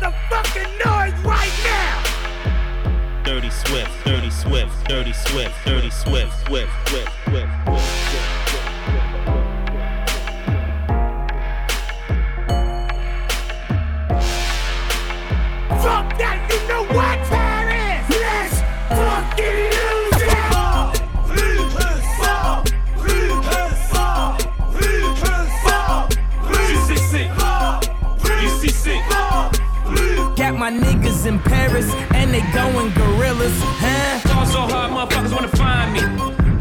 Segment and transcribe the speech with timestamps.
[0.00, 3.22] motherfucking noise right now.
[3.24, 7.50] Dirty Swift, Dirty Swift, Dirty Swift, Dirty Swift, Swift, Swift, Swift.
[7.64, 7.97] swift.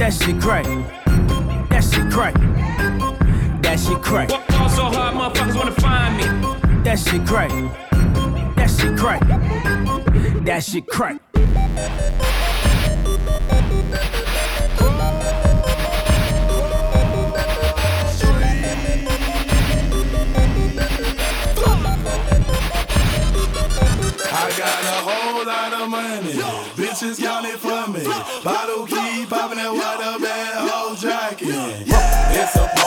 [0.07, 0.63] That shit crack.
[1.69, 2.33] That shit crack.
[3.61, 4.29] That shit crack.
[4.29, 6.23] Fall so hard, motherfuckers wanna find me.
[6.85, 7.51] That shit crack.
[8.55, 9.19] That shit crack.
[10.45, 11.19] That shit crack.
[24.31, 26.31] I got a whole lot of money.
[26.77, 27.46] Bitches count it for me.
[28.43, 31.47] Bottle keep popping that water bad whole jacket.
[31.47, 32.86] Yeah, it's a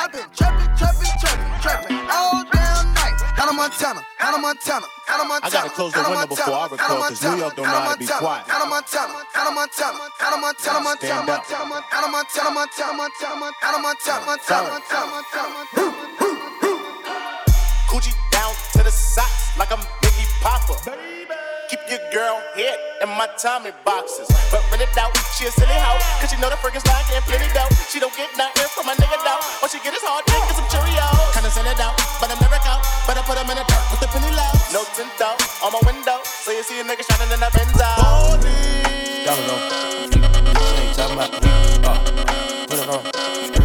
[0.00, 3.20] I've been trapping, trapping, trapping, trapping all damn night.
[3.36, 5.44] Hannah Montana, Hannah Montana, Hannah Montana.
[5.44, 7.98] I gotta close the window before I record, 'cause New York don't know how to
[7.98, 8.48] be quiet.
[8.48, 11.24] Hannah Montana, Hannah Montana, Hannah Montana, Montana.
[11.28, 15.68] Montana, Montana, Montana, Montana, Montana, Hannah Montana, Montana, Montana, Montana.
[17.90, 21.19] Coochie down to the socks like I'm Biggie Popper.
[21.70, 24.26] Keep your girl head in my Tommy boxes.
[24.50, 26.02] But rent it out, she a silly hoe.
[26.18, 27.70] Cause she know the freaking stock and plenty dough.
[27.86, 29.38] She don't get nothing from my nigga though.
[29.62, 31.30] All she get is hard dick and some Cheerios.
[31.30, 32.82] Kinda send it out, but I'm never out.
[33.06, 34.50] But I put them in the dirt with the penny low.
[34.74, 36.18] No tint out on my window.
[36.26, 37.86] So you see a nigga shining in the Benzo.
[39.30, 39.58] Y'all know.
[40.98, 41.54] Talking about me.
[41.86, 43.59] Uh, put it on.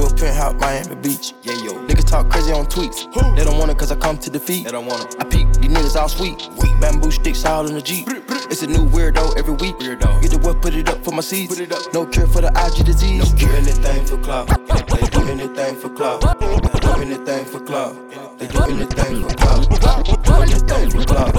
[0.00, 1.34] To a penthouse, Miami Beach.
[1.42, 1.72] Yeah, yo.
[1.86, 3.12] Niggas talk crazy on tweets.
[3.36, 4.64] They don't want it cause I come to defeat.
[4.64, 5.20] They don't want it.
[5.20, 6.48] I peek, these niggas all sweet.
[6.80, 8.08] Bamboo sticks all in the Jeep.
[8.50, 9.76] It's a new weirdo every week.
[9.76, 10.22] Weirdo.
[10.22, 11.54] Get the what, put it up for my seeds.
[11.54, 11.92] Put it up.
[11.92, 13.32] No cure for the IG disease.
[13.32, 13.56] No cure.
[13.56, 14.48] anything for clout.
[14.48, 16.20] They do anything for clout.
[16.20, 18.38] They do anything for clout.
[18.38, 20.04] They do anything for clout.
[20.24, 21.34] Do anything for clout.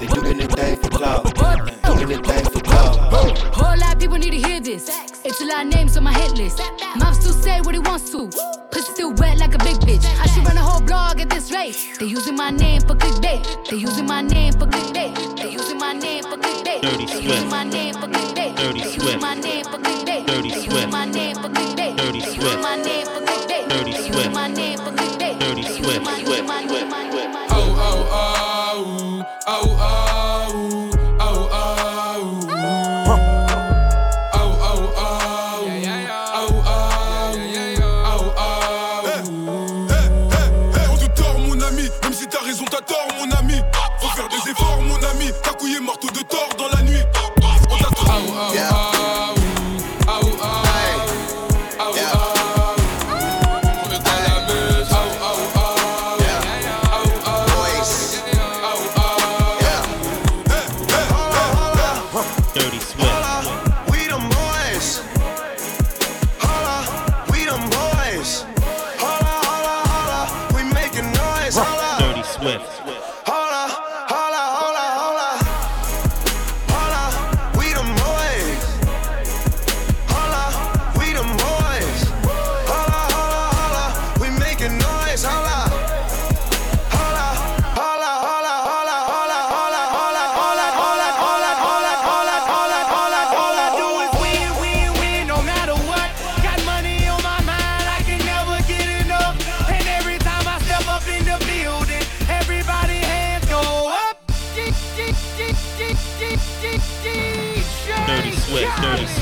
[0.00, 1.34] They do anything for clout.
[1.34, 2.96] Do anything for clout.
[3.54, 5.07] Whole lot of people need to hear this.
[5.40, 6.60] It's a lot of names on my hit list.
[6.96, 8.26] Mom still say what he wants to.
[8.72, 10.04] Pussy still wet like a big bitch.
[10.20, 11.76] I should run a whole blog at this rate.
[12.00, 13.46] They using my name for clickbait.
[13.70, 15.36] They using my name for clickbait.
[15.36, 16.82] They using my name for clickbait.
[16.82, 17.22] Dirty They Swift.
[17.22, 18.56] using my name for clickbait.
[18.56, 19.04] Dirty They Swift.
[19.04, 20.26] using my name for clickbait.
[20.26, 20.74] Dirty They Swift.
[20.74, 21.96] using my name for clickbait.
[21.96, 22.42] Dirty They Swift.
[22.42, 23.68] using my name for clickbait.
[23.68, 24.16] Dirty They Swift.
[24.16, 25.38] using my name for clickbait.
[25.38, 27.47] Dirty They Swift, my Swift,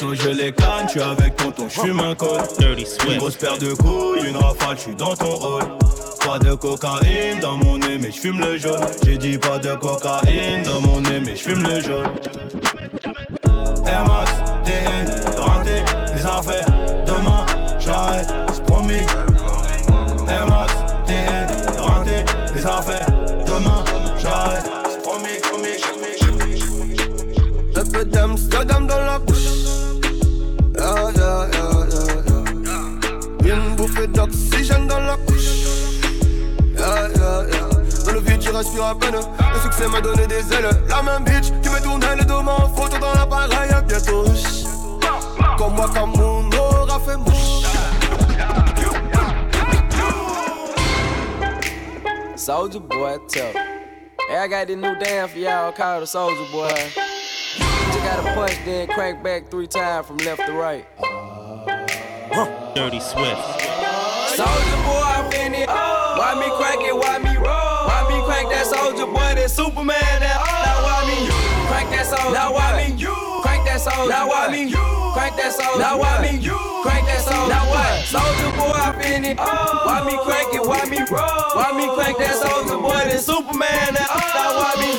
[0.00, 2.40] Je les canne, tu avec tonton, j'fume un col.
[3.08, 5.64] Une grosse paire de couilles, une rafale, j'suis dans ton rôle.
[6.24, 8.80] Pas de cocaïne dans mon nez, mais j'fume le jaune.
[9.04, 12.10] J'ai dit pas de cocaïne dans mon nez, mais j'fume le jaune
[38.54, 38.60] yeah.
[38.60, 39.14] Dans le vide, tu respires à peine.
[39.14, 40.68] Le succès m'a donné des ailes.
[40.88, 43.70] La même bitch qui me tournait le dos en photo dans l'appareil.
[43.86, 44.24] Bientôt,
[45.58, 47.64] comme moi, comme mon aura fait mouche.
[52.36, 53.56] Soldier boy, tough.
[54.28, 56.68] Hey, I got this new dance for y'all called the Soldier Boy.
[56.68, 60.86] Just gotta punch, then crank back three times from left to right.
[62.74, 63.40] Dirty Swift.
[64.36, 65.68] Soldier boy, I'm in it.
[65.68, 66.94] Why me crank it?
[66.96, 67.33] Why me
[69.04, 69.34] soldier boy?
[69.34, 70.20] That Superman?
[70.20, 71.28] That now why me
[71.68, 72.32] crank that soldier?
[72.32, 72.96] Now why me
[73.42, 74.08] crank that soldier?
[74.08, 75.78] Now why me crank that soldier?
[75.78, 76.38] Now why me
[76.82, 77.48] crank that soldier?
[77.52, 78.04] Now what?
[78.04, 79.38] Soldier boy, I'm in it.
[79.38, 80.64] Why me crank it?
[80.64, 81.44] Why me roll?
[81.54, 83.04] Why me crank that soldier boy?
[83.04, 83.94] That Superman?
[83.94, 84.90] That now why me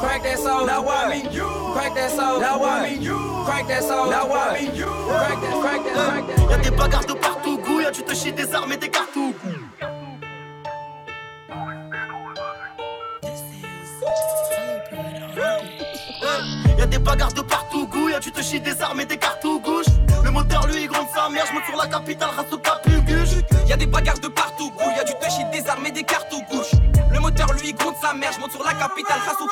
[0.00, 0.66] crank that soldier?
[0.66, 1.20] Now why me
[1.72, 2.40] crank that soldier?
[2.40, 3.06] Now why me
[3.44, 4.10] crank that soldier?
[4.10, 5.54] Now why me crank that?
[5.62, 5.94] Crank that?
[5.94, 6.50] Crank that?
[6.50, 9.34] Y'a des bagarres de partout, gouille, tu te chies des armes et des cartouches.
[16.94, 19.86] Des bagarres de partout, gouille, tu te chies des armes et des cartouches gauche.
[20.22, 23.42] Le moteur lui il gronde sa mère, je monte sur la capitale, race au capuguche.
[23.66, 26.70] Y'a des bagarres de partout, gouille, du touch et des armes et des aux gauche.
[27.10, 29.48] Le moteur lui gronde sa mère, je monte sur la capitale grâce au.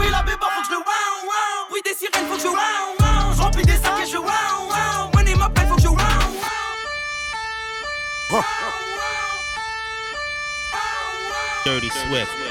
[0.00, 0.84] Oui, la béba, faut que je wow,
[1.24, 1.72] wow.
[1.72, 2.56] Oui, des sirènes, faut que je wow,
[3.00, 3.34] wow.
[3.34, 5.10] Je remplis des sacs et je wow, wow.
[5.14, 5.96] Money m'appelle, faut que je wow,
[8.30, 8.42] wow.
[11.64, 12.41] Dirty Swift.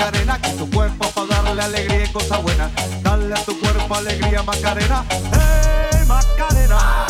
[0.00, 2.70] Macarena, que tu cuerpo para darle alegría y cosa buena.
[3.02, 7.06] Dale a tu cuerpo alegría Macarena, hey Macarena.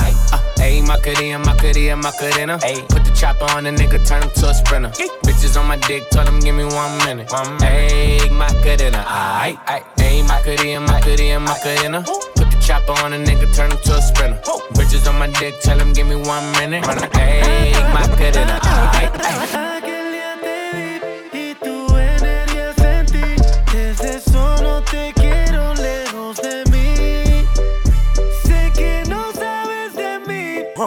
[0.60, 2.58] Ayy, Macarena, Macarena, Macarena.
[2.58, 4.90] Ayy, put the chopper on the nigga, turn him to a sprinter.
[5.22, 7.28] Bitches on my dick, tell him give me one minute.
[7.28, 9.84] Ayy, Macarena, aight, aight.
[9.96, 12.02] Ayy, Macarena, Macarena, Macarena.
[12.02, 14.40] Put the chopper on the nigga, turn him to a sprinter.
[14.74, 16.82] Bitches on my dick, tell him give me one minute.
[16.82, 19.79] Ayy, Macarena, aight, aight.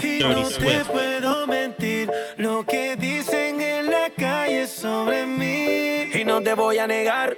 [0.01, 2.11] Y no te puedo mentir.
[2.37, 7.37] Lo que dicen en la calle sobre mí y no te voy a negar.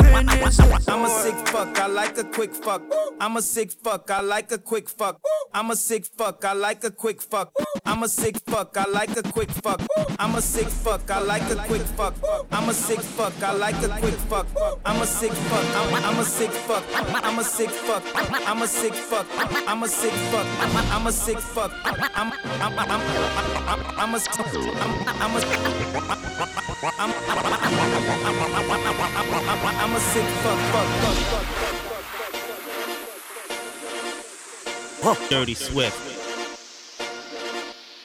[0.00, 2.82] I'm a sick fuck, I like a quick fuck.
[3.20, 5.20] I'm a sick fuck, I like a quick fuck.
[5.52, 7.52] I'm a sick fuck, I like a quick fuck.
[7.84, 9.80] I'm a sick fuck, I like a quick fuck.
[10.18, 12.14] I'm a sick fuck, I like a quick fuck.
[12.52, 14.46] I'm a sick fuck, I like a quick fuck.
[14.84, 16.84] I'm a sick fuck, I'm, I'm a sick fuck.
[16.94, 18.04] I'm a sick fuck.
[18.14, 19.26] I'm a sick fuck.
[19.66, 20.46] I'm a sick fuck.
[20.92, 21.72] I'm a sick fuck.
[21.84, 23.38] I'm I'm I'm I'm I'm a
[23.68, 24.20] I'm I'm a
[29.48, 31.16] I'm I'm a sick fuck fuck fuck
[35.16, 35.30] fuck.
[35.30, 35.96] Dirty Swift.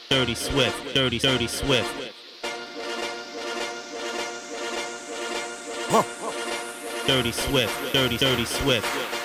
[0.09, 0.93] Dirty Swift.
[0.93, 2.13] Dirty, dirty Swift.
[7.07, 7.93] Dirty Swift.
[7.93, 9.22] Dirty, dirty Swift.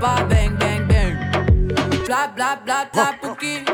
[0.00, 1.14] Pas bang bang bang.
[2.06, 3.64] Bla bla bla bla pouki.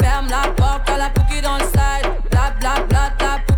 [0.00, 2.08] Ferme la porte à la pouki dans le side.
[2.30, 3.49] Bla bla bla bla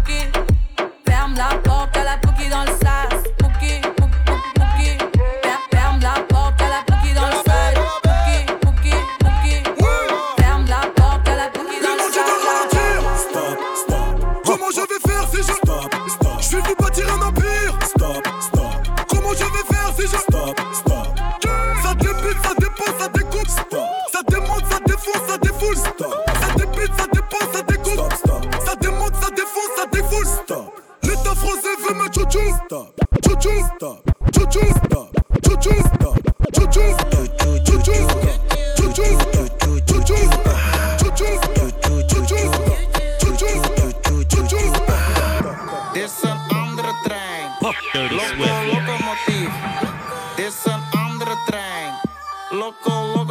[47.62, 47.92] trein.
[47.92, 48.73] Dirty Swift.
[48.73, 49.50] locomotief.
[50.37, 52.00] Dit is een andere trein.
[52.50, 53.22] Loco,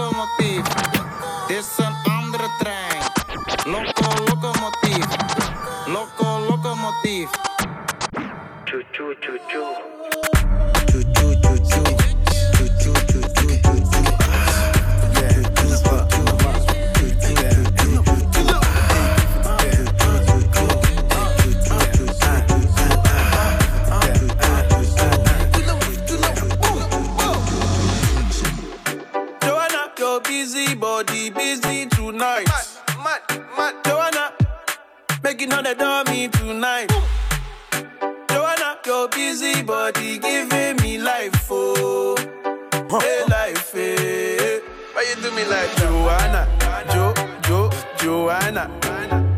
[48.32, 48.72] Joanna?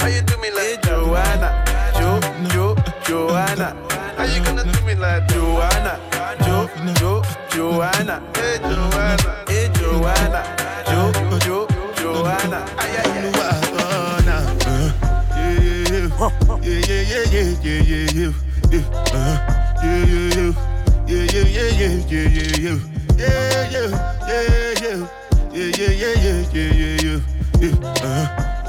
[0.01, 1.49] Why you do me like Joanna,
[1.97, 2.19] Jo,
[2.53, 3.73] Jo, Joanna?
[4.15, 5.97] How you gonna do me like Joanna,
[6.45, 6.69] Jo,
[6.99, 8.21] Jo, Joanna?
[8.35, 10.41] Hey Joanna, hey Joanna,
[10.85, 12.59] Jo, Jo, Joanna?
[12.77, 13.33] Ay ay ay.
[16.61, 18.31] Yeah, yeah, yeah, yeah, yeah, yeah, yeah,
[18.69, 18.81] yeah.
[19.09, 19.37] Uh-huh.
[19.83, 20.53] Yeah, yeah, yeah.
[21.07, 22.77] Yeah, yeah, yeah, yeah, yeah, yeah, yeah.
[23.17, 25.01] Yeah, yeah, yeah, yeah.
[25.51, 27.19] Yeah, yeah, yeah, yeah, yeah, yeah, yeah.
[27.59, 28.05] Yeah, uh-huh.
[28.05, 28.52] Yeah, yeah,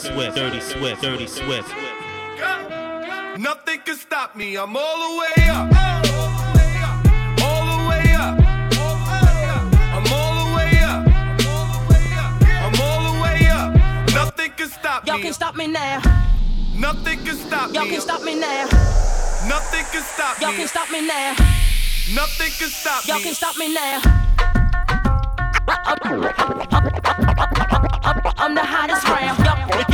[0.00, 1.74] Swift, Dirty Swift, Dirty Swift.
[3.38, 4.56] Nothing can stop me.
[4.56, 5.70] I'm all the way up.
[7.42, 8.40] All the way up.
[9.92, 11.04] I'm all the way up.
[12.64, 13.68] I'm all the way up.
[14.14, 15.10] Nothing can stop me.
[15.12, 16.00] Y'all can stop me now.
[16.74, 17.74] Nothing can stop me.
[17.74, 17.90] Y'all me.
[17.90, 18.64] can stop me now.
[19.46, 20.46] Nothing can stop me.
[20.46, 21.34] Y'all can stop me now.
[22.14, 23.08] Nothing can stop me.
[23.08, 23.24] Y'all me.
[23.24, 24.00] can stop me now.
[28.38, 29.89] I'm the hottest round.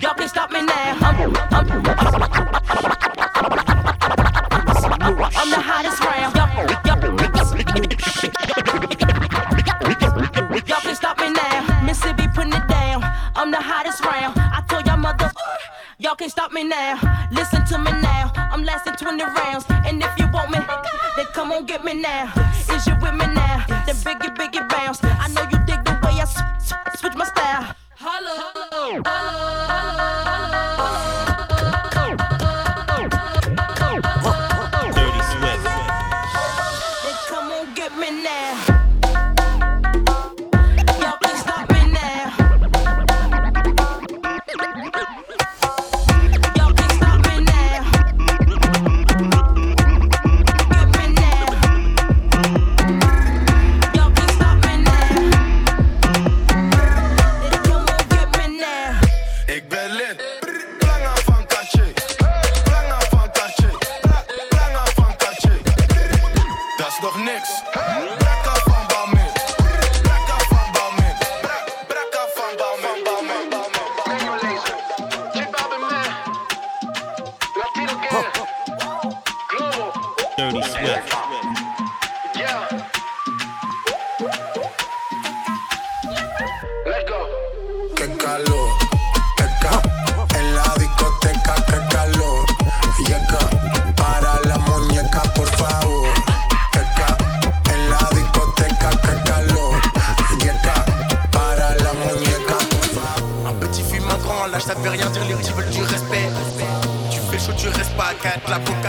[0.00, 0.96] Y'all, can stop me now.
[1.00, 1.16] I'm,
[5.50, 6.36] the hottest round.
[6.36, 6.48] Y'all,
[10.68, 11.82] y'all can stop me now.
[11.84, 13.02] Mississippi putting it down.
[13.34, 14.38] I'm the hottest round.
[14.38, 15.32] I told y'all mother.
[15.98, 17.00] Y'all can stop me now.
[17.32, 18.30] Listen to me now.
[18.36, 19.64] I'm lasting 20 rounds.
[19.70, 20.58] And if you want me,
[21.16, 22.32] then come on get me now.
[22.70, 23.64] Is you with me now?
[23.86, 25.00] Then biggie, biggie bounce.
[25.02, 25.57] I know you
[28.90, 29.77] Oh.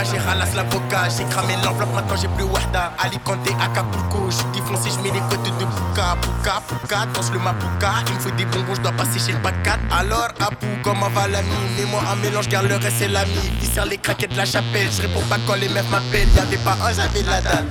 [0.00, 1.08] La coca, j'ai ralasse l'avocat.
[1.16, 2.92] J'ai cramé l'enveloppe, maintenant j'ai plus Wahda.
[2.98, 6.16] Alicante, Acapulco, j'suis défoncé, j'mets les côtes de Puka.
[6.20, 7.92] Puka, Puka, danse le Mapuka.
[8.08, 9.78] Il me faut des bonbons, j'dois passer chez le 4.
[9.90, 11.48] Alors, Apu, comment va l'ami?
[11.76, 13.32] Mets-moi un mélange, garde le reste, c'est l'ami.
[13.60, 14.88] Il sert les craquettes de la chapelle.
[14.90, 16.28] J'réponds pas quand les meufs m'appellent.
[16.36, 17.66] Y'avait pas un, j'avais la dalle.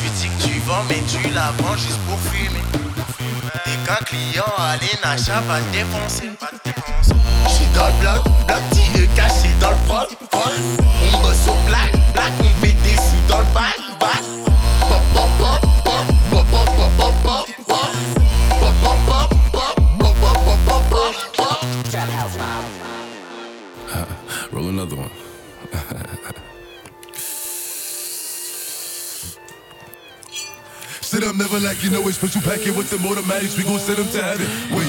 [0.00, 2.62] Tu dis que tu vends, mais tu la vends juste pour fumer.
[3.64, 6.30] Dès qu'un client a les nachas, va te défoncer.
[7.48, 10.08] J'suis dans le bloc, bloc caché dans le prod.
[10.32, 14.22] On bosse au black, black, on fait des sous dans le bac, bac.
[14.80, 17.90] Pop, pop, pop, pop, pop, pop, pop, pop, pop, pop.
[18.60, 21.60] Pop, pop, pop, pop, pop, pop, pop, pop, pop, pop.
[24.52, 25.10] Roll another one.
[31.00, 33.56] Sit up, never like you know it's special packet with them automatics.
[33.56, 34.46] We gon' send them to heaven.
[34.74, 34.88] Wait,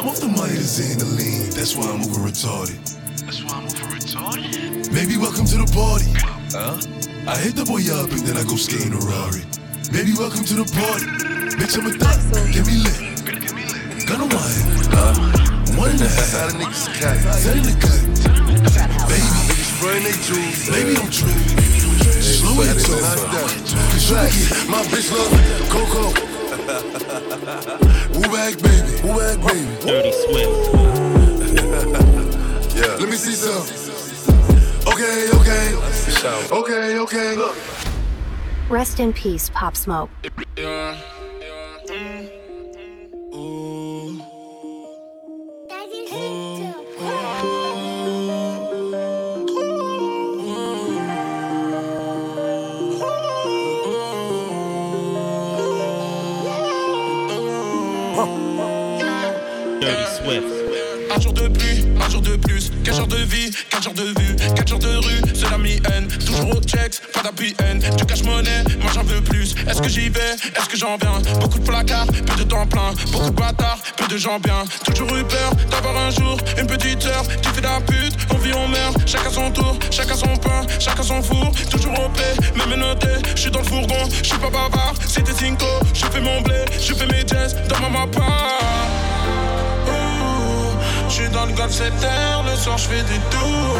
[0.00, 1.52] I'm off the money to Xandaline.
[1.52, 2.80] That's why I'm over retarded.
[3.20, 4.88] That's why I'm over retarded.
[4.88, 6.08] Baby, welcome to the party.
[6.56, 6.80] Huh?
[7.28, 9.44] I hit the boy up and then I go skating a Rari.
[9.92, 11.04] Baby, welcome to the party.
[11.52, 12.16] Bitch, I'm a thot.
[12.48, 12.96] Get me lit.
[14.08, 14.88] Gun on my head.
[14.88, 15.12] Huh?
[15.76, 16.32] One and a half.
[16.32, 18.00] Set in the cut.
[19.04, 20.64] Baby, spraying they jewels.
[20.64, 21.36] Baby, don't trip.
[22.08, 23.52] Slow it down.
[23.92, 25.28] Cause you get my bitch love
[25.68, 26.39] Coco.
[26.60, 28.92] Woo back, baby.
[29.02, 29.64] Woo back, baby.
[29.80, 30.74] Dirty Swift.
[32.76, 32.96] yeah.
[33.00, 33.64] Let me see some.
[34.92, 35.74] Okay, okay.
[36.52, 37.36] Okay, okay.
[37.36, 37.56] Look.
[38.68, 40.10] Rest in peace, Pop Smoke.
[40.22, 40.30] Dirty
[61.30, 61.40] Swift.
[61.40, 62.70] Un jour de pluie, un jour de plus.
[62.84, 64.36] 4 jours de vie, 4 jours de vue.
[64.36, 66.08] 4 jours de rue, c'est la mi-haine.
[66.24, 67.82] Toujours au checks, pas d'appui haine.
[67.96, 69.54] Tu caches monnaie, moi j'en veux plus.
[69.68, 71.20] Est-ce que j'y vais, est-ce que j'en viens?
[71.40, 72.92] Beaucoup de placards, peu de temps plein.
[73.12, 74.64] Beaucoup de bâtards, peu de gens bien.
[74.84, 78.16] Toujours eu peur d'avoir un jour une petite heure fait de la pute.
[78.32, 81.52] On vit, on meurt, chacun son tour, chacun son pain, chacun son four.
[81.70, 83.08] Toujours au paix, même noté.
[83.34, 84.94] Je suis dans le fourgon, je suis pas bavard.
[85.06, 88.99] C'était Cinco, je fais mon blé, je fais mes jazz dans ma mappa.
[91.20, 93.76] Suis dans le golf 7 heures, le soir je fais des tours.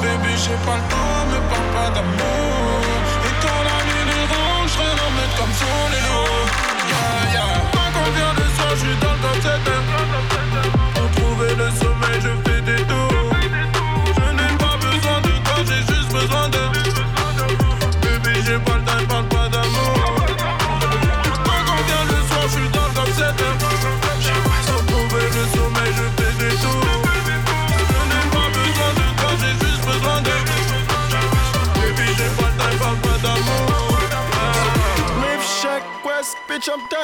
[0.00, 2.80] Baby, j'ai pas le temps, me parle pas d'amour.
[3.26, 6.33] Et quand la nuit les range, je remettre comme son les loups.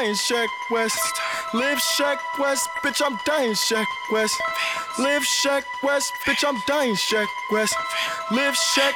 [0.00, 1.20] Dying Shack West.
[1.52, 4.40] Live Shack West, bitch, I'm dying Shack West.
[4.98, 7.74] Live Shack West, bitch, I'm dying Shack West.
[8.30, 8.94] Live Shack.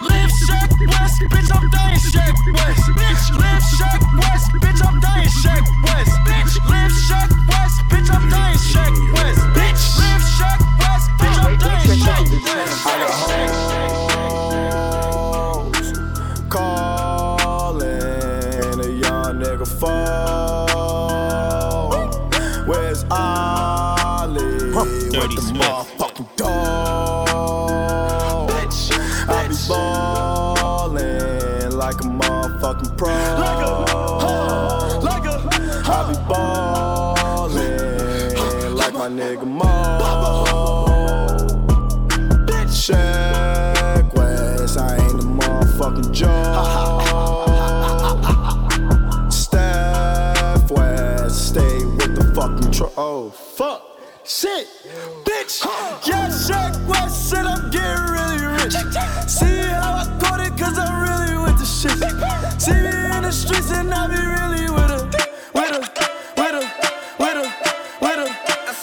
[0.00, 2.86] Live Shack West, bitch, I'm dying Shack West.
[2.94, 6.10] Bitch, live Shack West, bitch, I'm dying Shack West.
[6.26, 9.40] Bitch, live Shack West, bitch, I'm dying Shack West.
[9.56, 13.45] Bitch, live Shack West, bitch, I'm dying Shack West.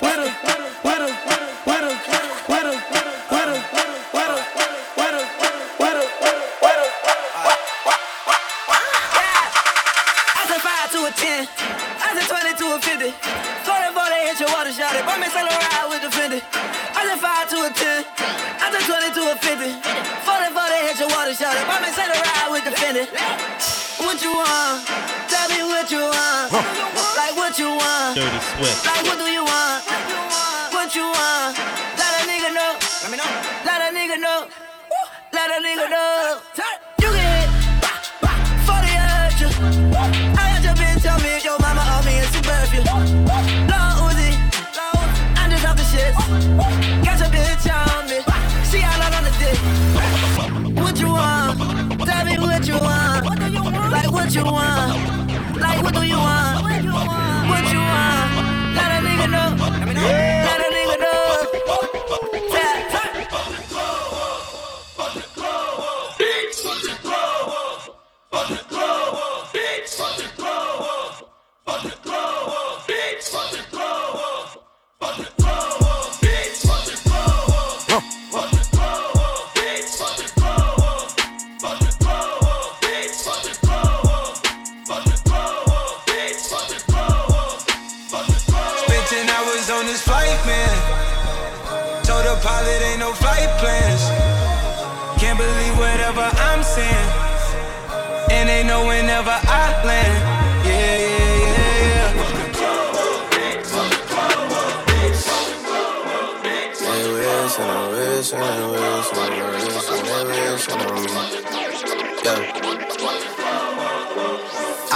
[0.02, 0.63] with a
[28.14, 28.32] want.
[28.32, 28.86] Dirty Swift.
[28.86, 29.84] Like what do you want?
[30.74, 31.58] What you want?
[31.98, 32.78] Let a nigga know.
[33.02, 33.32] Let me know.
[33.66, 34.48] Let a nigga know.
[35.34, 36.40] Let a nigga know.
[37.02, 37.50] You can hit
[38.66, 39.44] for the urge.
[40.38, 42.84] I got your bitch tell me your mama owe me in suburbia.
[43.72, 44.32] Lord Uzi,
[45.38, 46.14] I'm just off the shit.
[47.04, 48.20] Got your bitch on me.
[48.70, 49.58] She all out on the dick.
[50.78, 51.60] What you want?
[52.06, 53.26] Tell me what you want.
[53.92, 55.60] Like what you want?
[55.60, 56.43] Like what do you want?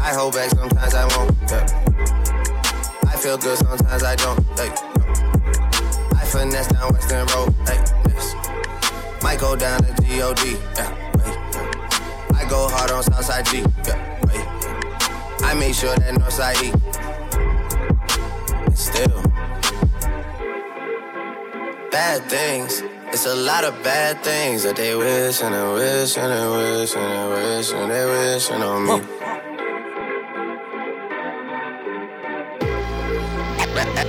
[0.00, 1.36] I hold back, sometimes I won't.
[1.48, 1.66] Yeah.
[3.06, 4.40] I feel good, sometimes I don't.
[4.56, 4.76] Like,
[6.30, 7.52] finesse down Weston Road.
[7.66, 8.34] Hey, yes.
[9.22, 10.56] Might go down to G-O-D.
[10.76, 11.36] Yeah, wait.
[12.38, 13.64] I go hard on Southside G.
[13.86, 14.46] Yeah, wait.
[15.42, 16.70] I make sure that Northside E.
[18.74, 19.22] Still.
[21.90, 22.82] Bad things.
[23.12, 26.94] It's a lot of bad things that they wish and they wish and they wish
[26.94, 29.09] and they wish and they wishing on me.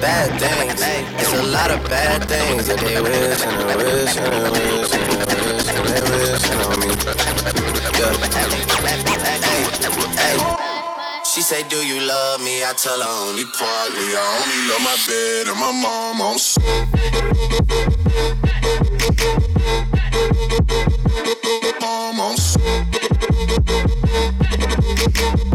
[0.01, 0.81] Bad things.
[1.21, 4.91] It's a lot of bad things that they wish and they wish and they wish
[4.91, 6.89] and they wish and they wishing on me.
[7.99, 8.31] Yeah.
[11.23, 12.63] She say, Do you love me?
[12.63, 14.15] I tell her only partly.
[14.17, 16.37] I only love my bed and my mom on.
[21.79, 22.35] Mom on.
[25.43, 25.50] I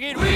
[0.00, 0.31] place,